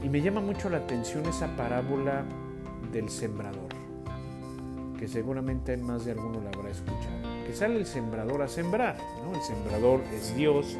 y 0.06 0.10
me 0.10 0.22
llama 0.22 0.40
mucho 0.40 0.70
la 0.70 0.78
atención 0.78 1.26
esa 1.26 1.58
parábola 1.58 2.24
del 2.94 3.10
sembrador, 3.10 3.70
que 5.00 5.08
seguramente 5.08 5.76
más 5.78 6.06
de 6.06 6.12
alguno 6.12 6.42
la 6.42 6.52
habrá 6.52 6.70
escuchado, 6.70 7.44
que 7.48 7.56
sale 7.56 7.78
el 7.78 7.88
sembrador 7.88 8.44
a 8.44 8.48
sembrar, 8.48 8.98
¿no? 9.24 9.36
El 9.36 9.42
sembrador 9.42 10.02
es 10.14 10.36
Dios, 10.36 10.78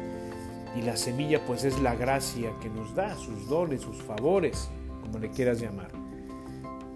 y 0.76 0.82
la 0.82 0.96
semilla 0.96 1.44
pues 1.44 1.64
es 1.64 1.80
la 1.80 1.96
gracia 1.96 2.52
que 2.62 2.68
nos 2.68 2.94
da, 2.94 3.16
sus 3.16 3.48
dones, 3.48 3.80
sus 3.80 4.00
favores, 4.00 4.70
como 5.02 5.18
le 5.18 5.28
quieras 5.30 5.60
llamar. 5.60 5.90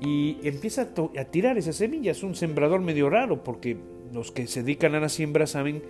Y 0.01 0.39
empieza 0.45 0.83
a, 1.17 1.25
tirar 1.25 1.59
esas 1.59 1.75
semillas, 1.75 2.19
es 2.19 2.23
un 2.23 2.37
sembrador 2.37 2.81
medio 2.81 3.11
raro 3.11 3.43
porque 3.43 3.77
los 4.13 4.31
que 4.31 4.47
se 4.47 4.63
dedican 4.63 4.95
a 4.95 5.01
la 5.01 5.09
siembra 5.09 5.49
saben 5.49 5.83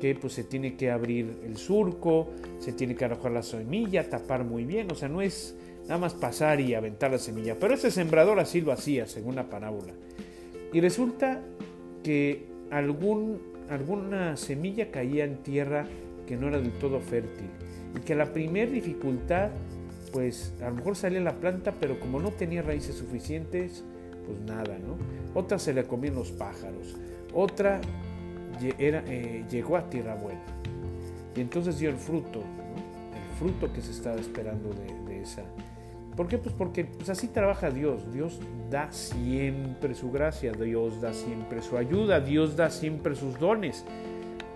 que 0.00 0.14
pues 0.14 0.32
se 0.32 0.44
tiene 0.44 0.74
que 0.74 0.90
abrir 0.90 1.40
el 1.44 1.58
surco, 1.58 2.30
se 2.60 2.72
tiene 2.72 2.94
que 2.94 3.04
arrojar 3.04 3.32
la 3.32 3.42
semilla, 3.42 4.08
tapar 4.08 4.42
muy 4.42 4.64
bien, 4.64 4.90
o 4.90 4.94
sea, 4.94 5.08
no 5.10 5.20
es 5.20 5.54
nada 5.82 5.98
más 5.98 6.14
pasar 6.14 6.60
y 6.60 6.74
aventar 6.74 7.10
la 7.10 7.18
semilla, 7.18 7.56
pero 7.58 7.74
ese 7.74 7.90
sembrador 7.90 8.38
así 8.40 8.60
lo 8.60 8.72
hacía, 8.72 9.06
según 9.06 9.34
la 9.34 9.48
parábola. 9.50 9.92
Y 10.72 10.80
resulta 10.80 11.40
que 12.02 12.46
algún, 12.70 13.40
alguna 13.68 14.36
semilla 14.36 14.90
caía 14.90 15.24
en 15.24 15.42
tierra 15.42 15.86
que 16.26 16.36
no 16.36 16.48
era 16.48 16.58
del 16.58 16.72
todo 16.72 17.00
fértil. 17.00 17.48
Y 17.96 18.00
que 18.00 18.14
la 18.14 18.32
primera 18.32 18.70
dificultad, 18.70 19.50
pues 20.12 20.54
a 20.62 20.70
lo 20.70 20.76
mejor 20.76 20.96
salía 20.96 21.20
la 21.20 21.34
planta, 21.34 21.74
pero 21.78 22.00
como 22.00 22.20
no 22.20 22.30
tenía 22.30 22.62
raíces 22.62 22.96
suficientes, 22.96 23.84
pues 24.26 24.40
nada, 24.40 24.78
¿no? 24.78 24.96
Otra 25.34 25.58
se 25.58 25.74
le 25.74 25.84
comían 25.84 26.14
los 26.14 26.30
pájaros, 26.30 26.96
otra 27.34 27.80
eh, 28.62 29.44
llegó 29.50 29.76
a 29.76 29.90
tierra 29.90 30.14
buena. 30.14 30.40
Y 31.34 31.40
entonces 31.40 31.78
dio 31.78 31.90
el 31.90 31.96
fruto, 31.96 32.40
el 32.40 33.38
fruto 33.38 33.72
que 33.72 33.80
se 33.80 33.90
estaba 33.90 34.16
esperando 34.16 34.70
de 35.06 35.22
esa, 35.22 35.42
¿Por 36.16 36.28
qué? 36.28 36.36
Pues 36.36 36.54
porque 36.54 36.84
pues 36.84 37.08
así 37.08 37.28
trabaja 37.28 37.70
Dios. 37.70 38.12
Dios 38.12 38.38
da 38.70 38.92
siempre 38.92 39.94
su 39.94 40.10
gracia, 40.10 40.52
Dios 40.52 41.00
da 41.00 41.14
siempre 41.14 41.62
su 41.62 41.76
ayuda, 41.78 42.20
Dios 42.20 42.56
da 42.56 42.68
siempre 42.70 43.14
sus 43.14 43.38
dones. 43.38 43.84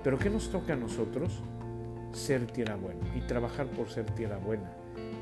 Pero 0.05 0.19
¿qué 0.19 0.29
nos 0.29 0.51
toca 0.51 0.75
a 0.75 0.77
nosotros? 0.77 1.41
Ser 2.13 2.47
tierra 2.47 2.77
buena 2.77 3.01
y 3.17 3.21
trabajar 3.23 3.67
por 3.69 3.89
ser 3.89 4.05
tierra 4.07 4.37
buena. 4.37 4.71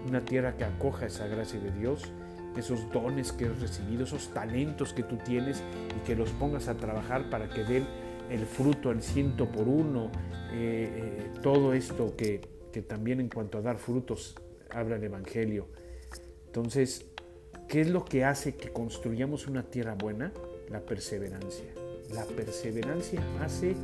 Una 0.08 0.20
tierra 0.20 0.56
que 0.56 0.64
acoja 0.64 1.06
esa 1.06 1.26
gracia 1.28 1.60
de 1.60 1.70
Dios, 1.70 2.12
esos 2.56 2.90
dones 2.92 3.32
que 3.32 3.46
has 3.46 3.60
recibido, 3.60 4.04
esos 4.04 4.28
talentos 4.34 4.92
que 4.92 5.02
tú 5.02 5.16
tienes 5.16 5.62
y 5.96 6.06
que 6.06 6.16
los 6.16 6.30
pongas 6.30 6.68
a 6.68 6.74
trabajar 6.74 7.30
para 7.30 7.48
que 7.48 7.64
den 7.64 7.86
el 8.28 8.44
fruto 8.44 8.90
al 8.90 9.02
ciento 9.02 9.48
por 9.48 9.68
uno. 9.68 10.10
Eh, 10.52 10.88
eh, 10.92 11.30
todo 11.42 11.74
esto 11.74 12.16
que, 12.16 12.40
que 12.72 12.82
también 12.82 13.20
en 13.20 13.28
cuanto 13.28 13.58
a 13.58 13.60
dar 13.62 13.78
frutos 13.78 14.36
habla 14.70 14.96
el 14.96 15.04
Evangelio 15.04 15.68
entonces, 16.54 17.04
¿qué 17.66 17.80
es 17.80 17.90
lo 17.90 18.04
que 18.04 18.24
hace 18.24 18.54
que 18.54 18.72
construyamos 18.72 19.48
una 19.48 19.64
tierra 19.64 19.96
buena? 19.96 20.30
La 20.70 20.78
perseverancia. 20.78 21.66
La 22.12 22.22
perseverancia 22.26 23.20
hace 23.40 23.74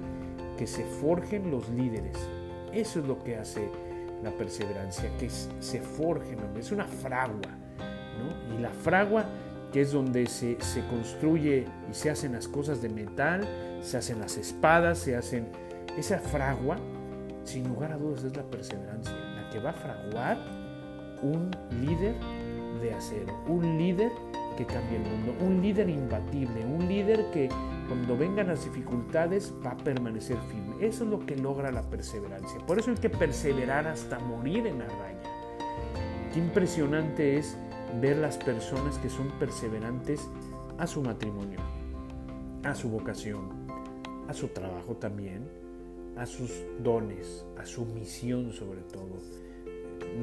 que 0.56 0.68
se 0.68 0.84
forjen 0.84 1.50
los 1.50 1.68
líderes. 1.70 2.16
Eso 2.72 3.00
es 3.00 3.06
lo 3.06 3.24
que 3.24 3.34
hace 3.34 3.68
la 4.22 4.30
perseverancia, 4.30 5.10
que 5.18 5.28
se 5.28 5.80
forjen, 5.80 6.38
es 6.56 6.70
una 6.70 6.84
fragua. 6.86 7.58
Y 8.56 8.60
la 8.62 8.70
fragua, 8.70 9.24
que 9.72 9.80
es 9.80 9.90
donde 9.90 10.26
se, 10.26 10.56
se 10.60 10.86
construye 10.86 11.66
y 11.90 11.94
se 11.94 12.10
hacen 12.10 12.34
las 12.34 12.46
cosas 12.46 12.80
de 12.80 12.88
metal, 12.88 13.48
se 13.82 13.96
hacen 13.96 14.20
las 14.20 14.36
espadas, 14.36 14.98
se 14.98 15.16
hacen... 15.16 15.48
Esa 15.98 16.20
fragua, 16.20 16.76
sin 17.42 17.66
lugar 17.66 17.90
a 17.90 17.96
dudas, 17.96 18.22
es 18.22 18.36
la 18.36 18.44
perseverancia, 18.44 19.12
la 19.12 19.50
que 19.50 19.58
va 19.58 19.70
a 19.70 19.72
fraguar 19.72 20.38
un 21.22 21.50
líder 21.80 22.14
de 22.80 22.94
acero, 22.94 23.34
un 23.46 23.78
líder 23.78 24.10
que 24.56 24.66
cambie 24.66 24.96
el 24.96 25.02
mundo, 25.02 25.34
un 25.40 25.62
líder 25.62 25.88
imbatible, 25.88 26.64
un 26.64 26.86
líder 26.88 27.30
que 27.32 27.48
cuando 27.88 28.16
vengan 28.16 28.48
las 28.48 28.64
dificultades 28.64 29.52
va 29.64 29.72
a 29.72 29.76
permanecer 29.76 30.36
firme. 30.48 30.76
Eso 30.86 31.04
es 31.04 31.10
lo 31.10 31.24
que 31.26 31.36
logra 31.36 31.72
la 31.72 31.82
perseverancia. 31.82 32.60
Por 32.66 32.78
eso 32.78 32.90
hay 32.90 32.96
que 32.96 33.10
perseverar 33.10 33.86
hasta 33.86 34.18
morir 34.18 34.66
en 34.66 34.78
la 34.78 34.86
raya. 34.86 35.22
Qué 36.32 36.38
impresionante 36.38 37.36
es 37.36 37.56
ver 38.00 38.18
las 38.18 38.38
personas 38.38 38.98
que 38.98 39.10
son 39.10 39.30
perseverantes 39.38 40.28
a 40.78 40.86
su 40.86 41.02
matrimonio, 41.02 41.58
a 42.62 42.74
su 42.74 42.88
vocación, 42.88 43.48
a 44.28 44.32
su 44.32 44.48
trabajo 44.48 44.94
también, 44.94 45.48
a 46.16 46.26
sus 46.26 46.52
dones, 46.82 47.44
a 47.58 47.66
su 47.66 47.84
misión 47.86 48.52
sobre 48.52 48.82
todo 48.82 49.18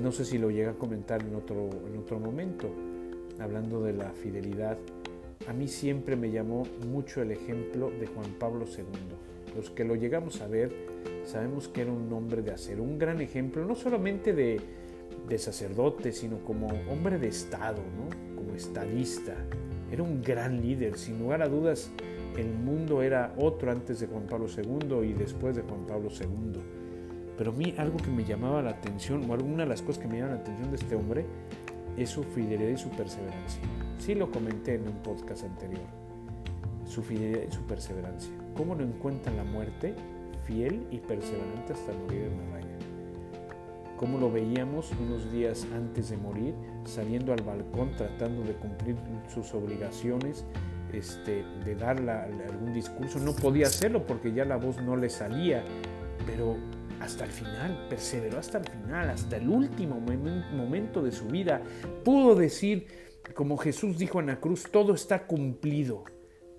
no 0.01 0.11
sé 0.11 0.25
si 0.25 0.37
lo 0.37 0.51
llega 0.51 0.71
a 0.71 0.75
comentar 0.75 1.21
en 1.21 1.35
otro, 1.35 1.69
en 1.87 1.97
otro 1.97 2.19
momento, 2.19 2.69
hablando 3.39 3.81
de 3.81 3.93
la 3.93 4.11
fidelidad. 4.11 4.77
A 5.47 5.53
mí 5.53 5.67
siempre 5.67 6.15
me 6.15 6.31
llamó 6.31 6.63
mucho 6.87 7.21
el 7.21 7.31
ejemplo 7.31 7.89
de 7.89 8.07
Juan 8.07 8.31
Pablo 8.39 8.65
II. 8.65 9.55
Los 9.55 9.69
que 9.71 9.85
lo 9.85 9.95
llegamos 9.95 10.41
a 10.41 10.47
ver 10.47 10.71
sabemos 11.25 11.67
que 11.67 11.81
era 11.81 11.91
un 11.91 12.11
hombre 12.13 12.41
de 12.41 12.51
hacer 12.51 12.79
un 12.79 12.97
gran 12.97 13.21
ejemplo, 13.21 13.65
no 13.65 13.75
solamente 13.75 14.33
de, 14.33 14.61
de 15.27 15.37
sacerdote, 15.37 16.11
sino 16.11 16.39
como 16.43 16.67
hombre 16.91 17.17
de 17.17 17.27
Estado, 17.27 17.81
¿no? 17.97 18.35
como 18.35 18.55
estadista. 18.55 19.35
Era 19.91 20.03
un 20.03 20.21
gran 20.21 20.61
líder, 20.61 20.97
sin 20.97 21.19
lugar 21.19 21.41
a 21.41 21.47
dudas, 21.47 21.91
el 22.37 22.53
mundo 22.53 23.01
era 23.01 23.33
otro 23.37 23.71
antes 23.71 23.99
de 23.99 24.07
Juan 24.07 24.27
Pablo 24.27 24.47
II 24.47 25.09
y 25.09 25.13
después 25.13 25.55
de 25.55 25.63
Juan 25.63 25.85
Pablo 25.87 26.09
II 26.09 26.76
pero 27.37 27.51
a 27.51 27.53
mí 27.53 27.75
algo 27.77 27.97
que 27.97 28.09
me 28.09 28.25
llamaba 28.25 28.61
la 28.61 28.71
atención, 28.71 29.29
o 29.29 29.33
alguna 29.33 29.63
de 29.63 29.69
las 29.69 29.81
cosas 29.81 30.01
que 30.01 30.07
me 30.07 30.17
llaman 30.17 30.35
la 30.35 30.41
atención 30.41 30.69
de 30.71 30.75
este 30.77 30.95
hombre, 30.95 31.25
es 31.95 32.09
su 32.09 32.23
fidelidad 32.23 32.69
y 32.69 32.77
su 32.77 32.89
perseverancia. 32.89 33.61
Sí 33.99 34.15
lo 34.15 34.31
comenté 34.31 34.75
en 34.75 34.87
un 34.87 34.95
podcast 35.03 35.43
anterior. 35.43 35.85
Su 36.85 37.03
fidelidad 37.03 37.43
y 37.49 37.51
su 37.51 37.61
perseverancia. 37.63 38.31
¿Cómo 38.55 38.75
no 38.75 38.83
encuentra 38.83 39.33
la 39.33 39.43
muerte 39.43 39.93
fiel 40.45 40.87
y 40.91 40.97
perseverante 40.97 41.73
hasta 41.73 41.93
morir 41.93 42.23
en 42.23 42.37
la 42.37 42.55
raya? 42.55 42.77
Cómo 43.97 44.19
lo 44.19 44.31
veíamos 44.31 44.91
unos 44.99 45.31
días 45.31 45.67
antes 45.75 46.09
de 46.09 46.17
morir, 46.17 46.53
saliendo 46.85 47.33
al 47.33 47.41
balcón 47.41 47.91
tratando 47.97 48.43
de 48.43 48.53
cumplir 48.53 48.95
sus 49.33 49.53
obligaciones, 49.53 50.45
este, 50.93 51.43
de 51.65 51.75
dar 51.75 51.97
algún 51.97 52.73
discurso. 52.73 53.19
No 53.19 53.33
podía 53.33 53.67
hacerlo 53.67 54.05
porque 54.05 54.31
ya 54.31 54.45
la 54.45 54.57
voz 54.57 54.81
no 54.81 54.95
le 54.95 55.09
salía, 55.09 55.63
pero 56.25 56.55
hasta 57.01 57.25
el 57.25 57.31
final, 57.31 57.87
perseveró 57.89 58.39
hasta 58.39 58.57
el 58.59 58.65
final, 58.65 59.09
hasta 59.09 59.37
el 59.37 59.47
último 59.49 59.99
momento 59.99 61.01
de 61.01 61.11
su 61.11 61.25
vida. 61.25 61.61
Pudo 62.03 62.35
decir, 62.35 62.87
como 63.33 63.57
Jesús 63.57 63.97
dijo 63.97 64.19
en 64.19 64.27
la 64.27 64.39
cruz, 64.39 64.65
todo 64.71 64.93
está 64.93 65.27
cumplido, 65.27 66.03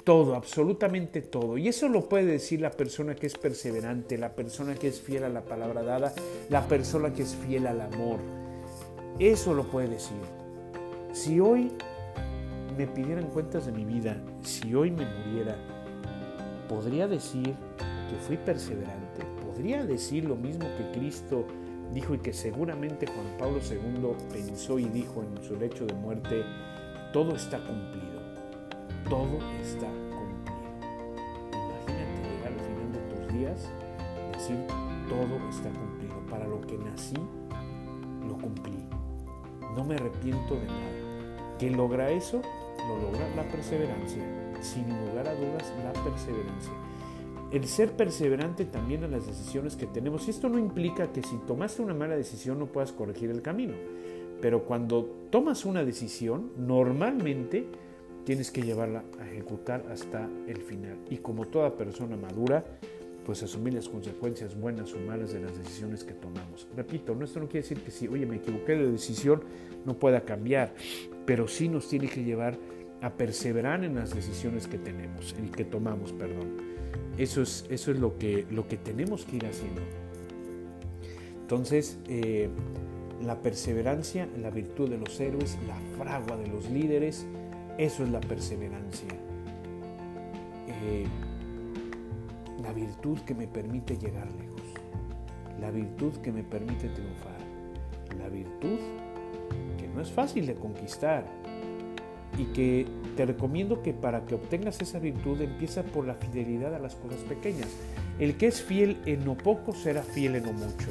todo, 0.05 0.35
absolutamente 0.35 1.23
todo. 1.23 1.59
Y 1.59 1.69
eso 1.69 1.89
lo 1.89 2.09
puede 2.09 2.27
decir 2.27 2.61
la 2.61 2.71
persona 2.71 3.15
que 3.15 3.27
es 3.27 3.37
perseverante, 3.37 4.17
la 4.17 4.35
persona 4.35 4.75
que 4.75 4.89
es 4.89 5.01
fiel 5.01 5.25
a 5.25 5.29
la 5.29 5.45
palabra 5.45 5.83
dada, 5.83 6.13
la 6.49 6.67
persona 6.67 7.13
que 7.13 7.23
es 7.23 7.35
fiel 7.35 7.67
al 7.67 7.81
amor. 7.81 8.21
Eso 9.19 9.53
lo 9.55 9.65
puede 9.65 9.89
decir. 9.89 10.17
Si 11.13 11.41
hoy 11.41 11.73
me 12.77 12.87
pidieran 12.87 13.27
cuentas 13.27 13.67
de 13.67 13.73
mi 13.73 13.85
vida, 13.85 14.17
si 14.43 14.75
hoy 14.75 14.91
me 14.91 15.05
muriera, 15.05 15.57
podría 16.69 17.09
decir 17.09 17.55
que 18.09 18.17
fui 18.27 18.37
perseverante, 18.37 19.08
podría 19.59 19.85
decir 19.85 20.25
lo 20.25 20.37
mismo 20.37 20.69
que 20.77 20.97
Cristo 20.97 21.45
dijo 21.93 22.15
y 22.15 22.19
que 22.19 22.33
seguramente 22.33 23.09
Juan 23.09 23.27
Pablo 23.41 23.59
II 23.59 24.15
pensó 24.33 24.79
y 24.79 24.85
dijo 24.85 25.21
en 25.21 25.43
su 25.43 25.57
lecho 25.57 25.85
de 25.85 25.95
muerte, 25.95 26.45
todo 27.13 27.35
está 27.35 27.59
cumplido, 27.67 28.21
todo 29.11 29.37
está 29.61 29.89
cumplido. 30.15 30.79
Imagínate 31.51 32.23
llegar 32.31 32.53
al 32.53 32.61
final 32.61 32.93
de 32.93 33.01
tus 33.17 33.35
días 33.35 33.69
y 34.29 34.37
decir, 34.37 34.65
todo 35.09 35.49
está 35.51 35.71
cumplido, 35.71 36.15
para 36.31 36.47
lo 36.47 36.61
que 36.61 36.79
nací, 36.79 37.17
lo 38.29 38.39
cumplí, 38.39 38.79
no 39.75 39.83
me 39.83 39.97
arrepiento 39.97 40.55
de 40.55 40.67
nada. 40.67 41.57
¿Qué 41.59 41.69
logra 41.69 42.13
eso? 42.13 42.43
Lo 42.87 42.97
logra 42.97 43.29
la 43.35 43.43
perseverancia, 43.49 44.23
sin 44.61 44.89
lugar 44.89 45.27
a 45.27 45.35
dudas 45.35 45.73
la 45.83 45.93
perseverancia 46.05 46.73
el 47.51 47.67
ser 47.67 47.93
perseverante 47.93 48.65
también 48.65 49.05
en 49.05 49.13
las 49.13 49.27
decisiones 49.27 49.77
que 49.77 49.87
tenemos. 49.87 50.27
Y 50.27 50.31
esto 50.31 50.49
no 50.49 50.59
implica 50.59 51.13
que 51.13 51.23
si 51.23 51.37
tomaste 51.47 51.83
una 51.83 51.95
mala 51.95 52.17
decisión 52.17 52.59
no 52.59 52.67
puedas 52.67 52.93
corregir 52.93 53.31
el 53.31 53.43
camino. 53.43 53.75
Pero 54.41 54.65
cuando 54.65 55.05
tomas 55.31 55.65
una 55.65 55.85
decisión, 55.85 56.53
normalmente 56.57 57.67
tienes 58.25 58.51
que 58.51 58.63
llevarla 58.63 59.05
a 59.21 59.27
ejecutar 59.27 59.85
hasta 59.91 60.29
el 60.47 60.59
final. 60.59 60.99
Y 61.11 61.19
como 61.19 61.47
toda 61.47 61.77
persona 61.77 62.17
madura, 62.17 62.65
pues 63.25 63.43
asumir 63.43 63.75
las 63.75 63.89
consecuencias 63.89 64.59
buenas 64.59 64.93
o 64.95 64.99
malas 65.01 65.33
de 65.33 65.41
las 65.41 65.57
decisiones 65.57 66.05
que 66.05 66.15
tomamos. 66.15 66.69
Repito, 66.77 67.15
no, 67.15 67.25
esto 67.25 67.41
no 67.41 67.47
quiere 67.47 67.63
decir 67.63 67.83
que 67.83 67.91
si, 67.91 68.07
oye, 68.07 68.27
me 68.27 68.37
equivoqué 68.37 68.73
de 68.73 68.91
decisión, 68.91 69.43
no 69.85 69.99
pueda 69.99 70.23
cambiar, 70.23 70.75
pero 71.27 71.49
sí 71.49 71.69
nos 71.69 71.89
tiene 71.89 72.09
que 72.09 72.23
llevar 72.23 72.57
a 73.01 73.11
perseverar 73.11 73.85
en 73.85 73.97
las 73.97 74.15
decisiones 74.15 74.67
que 74.67 74.79
tenemos 74.79 75.35
y 75.43 75.49
que 75.49 75.65
tomamos, 75.65 76.13
perdón. 76.13 76.78
Eso 77.17 77.43
es, 77.43 77.67
eso 77.69 77.91
es 77.91 77.99
lo, 77.99 78.17
que, 78.17 78.47
lo 78.51 78.69
que 78.69 78.77
tenemos 78.77 79.25
que 79.25 79.37
ir 79.37 79.47
haciendo. 79.47 79.83
Entonces, 81.41 81.99
eh, 82.09 82.49
la 83.25 83.43
perseverancia, 83.43 84.29
la 84.41 84.51
virtud 84.51 84.91
de 84.91 84.99
los 84.99 85.19
héroes, 85.19 85.59
la 85.67 85.77
fragua 85.97 86.37
de 86.37 86.47
los 86.47 86.71
líderes, 86.71 87.27
eso 87.79 88.05
es 88.05 88.11
la 88.11 88.21
perseverancia. 88.21 89.09
Eh, 90.69 91.07
la 92.63 92.73
virtud 92.73 93.19
que 93.21 93.35
me 93.35 93.47
permite 93.47 93.97
llegar 93.97 94.27
lejos. 94.33 94.49
la 95.61 95.73
virtud 95.73 96.13
que 96.23 96.31
me 96.31 96.45
permite 96.45 96.89
triunfar, 96.89 97.39
la 98.17 98.29
virtud 98.29 98.79
que 99.77 99.89
no 99.89 100.01
es 100.01 100.11
fácil 100.11 100.47
de 100.47 100.55
conquistar 100.55 101.25
y 102.39 102.45
que 102.47 102.87
te 103.17 103.27
recomiendo 103.27 103.83
que 103.83 103.93
para 103.93 104.25
que 104.25 104.37
obtengas 104.37 104.81
esa 104.81 104.99
virtud 104.99 105.41
empieza 105.41 105.83
por 105.83 106.07
la 106.07 106.15
fidelidad 106.15 106.75
a 106.75 106.79
las 106.79 106.95
cosas 106.95 107.21
pequeñas. 107.23 107.69
El 108.19 108.37
que 108.37 108.47
es 108.47 108.63
fiel 108.63 108.97
en 109.07 109.25
lo 109.25 109.37
poco 109.37 109.75
será 109.75 110.03
fiel 110.03 110.37
en 110.37 110.47
lo 110.47 110.53
mucho. 110.53 110.89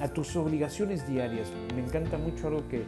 A 0.00 0.08
tus 0.08 0.34
obligaciones 0.34 1.06
diarias. 1.08 1.48
Me 1.76 1.84
encanta 1.84 2.18
mucho 2.18 2.48
algo 2.48 2.68
que, 2.68 2.82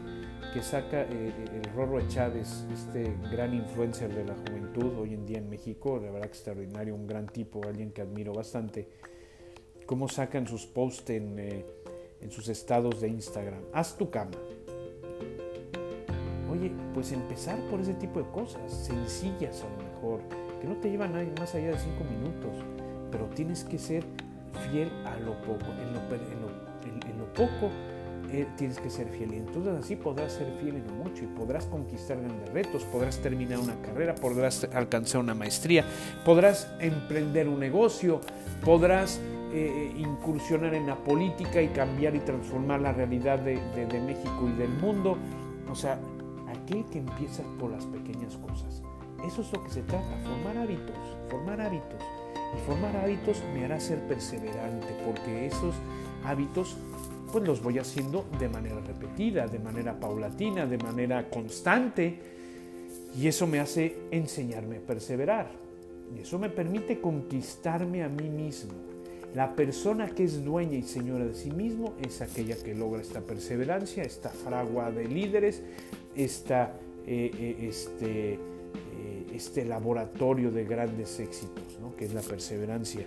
que 0.53 0.63
saca 0.63 1.03
eh, 1.03 1.33
el 1.55 1.73
Rorro 1.73 2.07
Chávez, 2.09 2.67
este 2.73 3.15
gran 3.31 3.55
influencer 3.55 4.13
de 4.13 4.25
la 4.25 4.35
juventud 4.35 4.99
hoy 4.99 5.15
en 5.15 5.25
día 5.25 5.39
en 5.39 5.49
México, 5.49 6.01
de 6.01 6.11
verdad 6.11 6.27
extraordinario, 6.27 6.95
un 6.95 7.07
gran 7.07 7.27
tipo, 7.27 7.63
alguien 7.65 7.93
que 7.93 8.03
admiro 8.03 8.33
bastante 8.33 8.89
cómo 9.87 10.09
sacan 10.09 10.47
sus 10.47 10.67
posts 10.67 11.11
en, 11.11 11.39
eh, 11.39 11.65
en 12.21 12.31
sus 12.31 12.49
estados 12.49 13.01
de 13.01 13.09
Instagram. 13.09 13.61
Haz 13.73 13.97
tu 13.97 14.11
cama. 14.11 14.33
Oye, 16.55 16.71
pues 16.95 17.11
empezar 17.11 17.59
por 17.69 17.81
ese 17.81 17.95
tipo 17.95 18.21
de 18.21 18.29
cosas, 18.31 18.63
sencillas 18.71 19.63
a 19.63 19.69
lo 19.69 19.91
mejor, 19.91 20.21
que 20.61 20.69
no 20.69 20.77
te 20.77 20.89
llevan 20.89 21.13
más 21.39 21.55
allá 21.55 21.73
de 21.73 21.79
cinco 21.79 22.05
minutos, 22.05 22.65
pero 23.11 23.25
tienes 23.35 23.65
que 23.65 23.77
ser 23.77 24.05
fiel 24.71 24.89
a 25.05 25.19
lo 25.19 25.35
poco. 25.43 25.67
En 25.83 25.93
lo, 25.93 26.01
en 26.15 27.19
lo, 27.19 27.25
poco 27.35 27.71
eh, 28.31 28.47
tienes 28.57 28.79
que 28.79 28.89
ser 28.89 29.09
fiel. 29.09 29.35
Y 29.35 29.39
entonces 29.39 29.75
así 29.75 29.97
podrás 29.97 30.33
ser 30.33 30.47
fiel 30.61 30.77
en 30.77 30.87
lo 30.87 30.93
mucho 30.93 31.25
y 31.25 31.27
podrás 31.27 31.67
conquistar 31.67 32.21
grandes 32.21 32.49
retos, 32.51 32.85
podrás 32.85 33.19
terminar 33.19 33.59
una 33.59 33.75
carrera, 33.83 34.15
podrás 34.15 34.69
alcanzar 34.73 35.23
una 35.23 35.35
maestría, 35.35 35.85
podrás 36.25 36.69
emprender 36.79 37.49
un 37.49 37.59
negocio, 37.59 38.21
podrás 38.65 39.21
eh, 39.53 39.93
incursionar 39.97 40.75
en 40.75 40.87
la 40.87 40.97
política 40.97 41.61
y 41.61 41.69
cambiar 41.69 42.15
y 42.15 42.21
transformar 42.21 42.81
la 42.81 42.93
realidad 42.93 43.41
de, 43.41 43.57
México 44.01 44.49
y 44.49 44.59
del 44.59 44.71
mundo. 44.71 45.17
O 45.71 45.75
sea, 45.75 45.99
aquel 46.55 46.85
que 46.87 46.99
empieza 46.99 47.43
por 47.59 47.71
las 47.71 47.85
pequeñas 47.87 48.37
cosas. 48.37 48.83
Eso 49.27 49.43
es 49.43 49.53
lo 49.53 49.63
que 49.65 49.71
se 49.71 49.83
trata, 49.83 50.19
formar 50.25 50.59
hábitos, 50.59 50.97
formar 51.31 51.61
hábitos. 51.61 52.01
Y 52.57 52.67
formar 52.67 52.97
hábitos 52.97 53.43
me 53.53 53.65
hará 53.65 53.81
ser 53.81 53.99
perseverante, 54.07 54.95
porque 55.05 55.47
esos 55.47 55.75
hábitos 56.25 56.77
pues 57.33 57.45
los 57.45 57.63
voy 57.63 57.79
haciendo 57.79 58.25
de 58.39 58.49
manera 58.49 58.81
repetida, 58.81 59.49
de 59.49 59.59
manera 59.59 59.99
paulatina, 59.99 60.67
de 60.67 60.79
manera 60.79 61.29
constante. 61.29 62.21
Y 63.19 63.27
eso 63.27 63.47
me 63.47 63.59
hace 63.59 63.97
enseñarme 64.13 64.77
a 64.77 64.81
perseverar. 64.81 65.51
Y 66.15 66.21
eso 66.21 66.39
me 66.39 66.49
permite 66.49 67.01
conquistarme 67.01 68.05
a 68.05 68.09
mí 68.09 68.29
mismo. 68.29 68.75
La 69.35 69.57
persona 69.57 70.11
que 70.11 70.23
es 70.23 70.45
dueña 70.45 70.77
y 70.77 70.83
señora 70.83 71.25
de 71.25 71.35
sí 71.35 71.51
mismo 71.51 71.95
es 72.01 72.21
aquella 72.21 72.57
que 72.57 72.73
logra 72.73 73.03
esta 73.03 73.21
perseverancia, 73.21 74.05
esta 74.05 74.29
fragua 74.29 74.93
de 74.93 75.09
líderes, 75.09 75.61
esta, 76.17 76.75
eh, 77.07 77.31
eh, 77.35 77.69
este, 77.69 78.35
eh, 78.35 78.39
este 79.35 79.65
laboratorio 79.65 80.51
de 80.51 80.65
grandes 80.65 81.21
éxitos, 81.21 81.79
que 81.97 82.05
es 82.05 82.15
la 82.15 82.23
perseverancia 82.23 83.07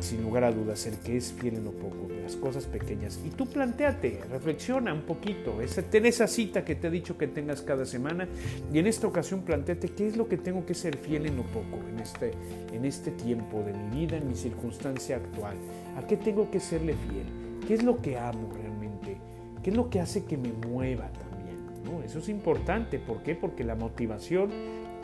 sin 0.00 0.22
lugar 0.22 0.44
a 0.44 0.52
dudas, 0.52 0.86
el 0.86 0.98
que 0.98 1.16
es 1.16 1.32
fiel 1.32 1.56
en 1.56 1.64
lo 1.64 1.72
poco, 1.72 2.08
de 2.08 2.22
las 2.22 2.36
cosas 2.36 2.66
pequeñas. 2.66 3.20
Y 3.24 3.30
tú 3.30 3.46
planteate, 3.46 4.20
reflexiona 4.30 4.92
un 4.92 5.02
poquito, 5.02 5.58
ten 5.90 6.06
esa 6.06 6.26
cita 6.26 6.64
que 6.64 6.74
te 6.74 6.88
he 6.88 6.90
dicho 6.90 7.16
que 7.16 7.28
tengas 7.28 7.62
cada 7.62 7.86
semana 7.86 8.28
y 8.72 8.78
en 8.78 8.86
esta 8.86 9.06
ocasión 9.06 9.42
planteate 9.42 9.88
qué 9.90 10.08
es 10.08 10.16
lo 10.16 10.28
que 10.28 10.36
tengo 10.36 10.66
que 10.66 10.74
ser 10.74 10.96
fiel 10.96 11.26
en 11.26 11.36
lo 11.36 11.42
poco, 11.44 11.78
en 11.88 12.00
este, 12.00 12.32
en 12.72 12.84
este 12.84 13.10
tiempo 13.12 13.62
de 13.62 13.72
mi 13.72 14.00
vida, 14.00 14.16
en 14.16 14.28
mi 14.28 14.34
circunstancia 14.34 15.16
actual. 15.16 15.56
¿A 15.96 16.06
qué 16.06 16.16
tengo 16.16 16.50
que 16.50 16.60
serle 16.60 16.94
fiel? 16.94 17.26
¿Qué 17.66 17.74
es 17.74 17.82
lo 17.82 18.00
que 18.00 18.18
amo 18.18 18.50
realmente? 18.52 19.18
¿Qué 19.62 19.70
es 19.70 19.76
lo 19.76 19.88
que 19.88 20.00
hace 20.00 20.24
que 20.24 20.36
me 20.36 20.52
mueva? 20.52 21.10
¿No? 21.84 22.02
Eso 22.02 22.18
es 22.18 22.28
importante. 22.28 22.98
¿Por 22.98 23.22
qué? 23.22 23.34
Porque 23.34 23.64
la 23.64 23.74
motivación, 23.74 24.50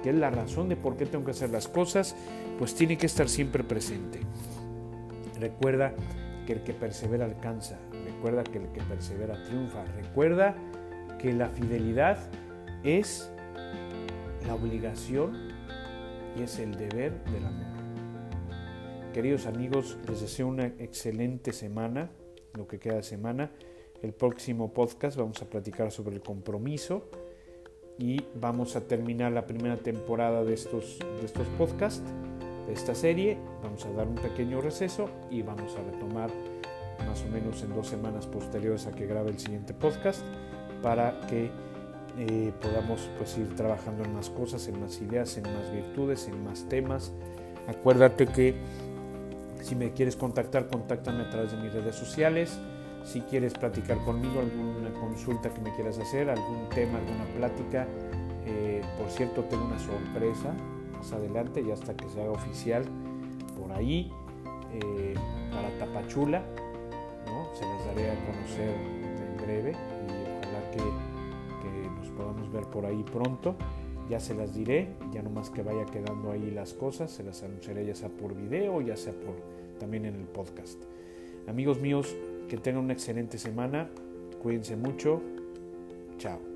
que 0.02 0.10
es 0.10 0.16
la 0.16 0.30
razón 0.30 0.68
de 0.68 0.76
por 0.76 0.96
qué 0.96 1.06
tengo 1.06 1.24
que 1.24 1.32
hacer 1.32 1.50
las 1.50 1.68
cosas, 1.68 2.16
pues 2.58 2.74
tiene 2.74 2.96
que 2.96 3.06
estar 3.06 3.28
siempre 3.28 3.62
presente. 3.62 4.20
Recuerda 5.38 5.94
que 6.46 6.54
el 6.54 6.62
que 6.62 6.72
persevera 6.72 7.24
alcanza. 7.24 7.78
Recuerda 8.04 8.44
que 8.44 8.58
el 8.58 8.68
que 8.72 8.80
persevera 8.82 9.42
triunfa. 9.44 9.84
Recuerda 9.96 10.54
que 11.18 11.32
la 11.32 11.48
fidelidad 11.48 12.18
es 12.82 13.30
la 14.46 14.54
obligación 14.54 15.36
y 16.36 16.42
es 16.42 16.58
el 16.58 16.76
deber 16.76 17.22
del 17.24 17.46
amor. 17.46 17.66
Queridos 19.12 19.46
amigos, 19.46 19.98
les 20.08 20.20
deseo 20.20 20.46
una 20.46 20.66
excelente 20.66 21.52
semana, 21.52 22.10
lo 22.54 22.66
que 22.68 22.78
queda 22.78 22.96
de 22.96 23.02
semana. 23.02 23.50
El 24.02 24.12
próximo 24.12 24.72
podcast 24.72 25.16
vamos 25.16 25.42
a 25.42 25.44
platicar 25.44 25.92
sobre 25.92 26.16
el 26.16 26.22
compromiso 26.22 27.10
y 27.98 28.24
vamos 28.34 28.74
a 28.76 28.80
terminar 28.80 29.32
la 29.32 29.46
primera 29.46 29.76
temporada 29.76 30.42
de 30.42 30.54
estos, 30.54 30.98
de 31.20 31.26
estos 31.26 31.46
podcasts 31.58 32.02
esta 32.72 32.94
serie. 32.94 33.36
Vamos 33.62 33.84
a 33.84 33.92
dar 33.92 34.06
un 34.06 34.14
pequeño 34.14 34.60
receso 34.60 35.10
y 35.30 35.42
vamos 35.42 35.76
a 35.76 35.90
retomar 35.90 36.30
más 37.06 37.22
o 37.24 37.28
menos 37.28 37.62
en 37.62 37.74
dos 37.74 37.88
semanas 37.88 38.26
posteriores 38.26 38.86
a 38.86 38.92
que 38.92 39.06
grabe 39.06 39.30
el 39.30 39.38
siguiente 39.38 39.74
podcast 39.74 40.22
para 40.82 41.20
que 41.26 41.50
eh, 42.18 42.52
podamos 42.60 43.08
pues 43.18 43.36
ir 43.38 43.54
trabajando 43.54 44.04
en 44.04 44.14
más 44.14 44.30
cosas, 44.30 44.66
en 44.68 44.80
más 44.80 45.00
ideas, 45.00 45.36
en 45.36 45.44
más 45.44 45.70
virtudes, 45.72 46.26
en 46.28 46.42
más 46.44 46.68
temas. 46.68 47.12
Acuérdate 47.68 48.26
que 48.26 48.54
si 49.62 49.76
me 49.76 49.92
quieres 49.92 50.16
contactar, 50.16 50.68
contáctame 50.68 51.22
a 51.24 51.30
través 51.30 51.52
de 51.52 51.58
mis 51.58 51.72
redes 51.72 51.96
sociales. 51.96 52.58
Si 53.04 53.20
quieres 53.22 53.54
platicar 53.54 53.98
conmigo, 54.04 54.40
alguna 54.40 54.92
consulta 55.00 55.48
que 55.52 55.60
me 55.60 55.74
quieras 55.74 55.98
hacer, 55.98 56.30
algún 56.30 56.68
tema, 56.68 56.98
alguna 56.98 57.24
plática. 57.36 57.86
Eh, 58.46 58.82
por 58.98 59.10
cierto, 59.10 59.44
tengo 59.44 59.64
una 59.64 59.78
sorpresa 59.78 60.54
adelante 61.12 61.62
y 61.62 61.70
hasta 61.70 61.96
que 61.96 62.08
se 62.08 62.20
haga 62.20 62.32
oficial 62.32 62.84
por 63.58 63.72
ahí 63.72 64.12
eh, 64.72 65.14
para 65.50 65.70
Tapachula. 65.78 66.42
¿no? 67.26 67.54
Se 67.54 67.64
les 67.64 67.86
daré 67.86 68.10
a 68.10 68.26
conocer 68.26 68.74
en 68.74 69.36
breve 69.42 69.72
y 69.72 70.44
ojalá 70.44 70.70
que, 70.70 70.78
que, 70.78 71.90
nos 71.98 72.08
podamos 72.10 72.52
ver 72.52 72.64
por 72.64 72.86
ahí 72.86 73.02
pronto. 73.02 73.56
Ya 74.08 74.18
se 74.18 74.34
las 74.34 74.54
diré, 74.54 74.88
ya 75.12 75.22
no 75.22 75.30
más 75.30 75.50
que 75.50 75.62
vaya 75.62 75.84
quedando 75.86 76.32
ahí 76.32 76.50
las 76.50 76.74
cosas, 76.74 77.12
se 77.12 77.22
las 77.22 77.44
anunciaré 77.44 77.86
ya 77.86 77.94
sea 77.94 78.08
por 78.08 78.34
video, 78.34 78.80
ya 78.80 78.96
sea 78.96 79.12
por 79.12 79.36
también 79.78 80.04
en 80.04 80.16
el 80.16 80.26
podcast. 80.26 80.82
Amigos 81.46 81.80
míos, 81.80 82.16
que 82.50 82.56
tengan 82.56 82.82
una 82.82 82.92
excelente 82.92 83.38
semana, 83.38 83.88
cuídense 84.42 84.74
mucho, 84.74 85.22
chao. 86.18 86.49